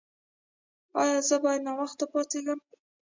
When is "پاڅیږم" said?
2.11-2.59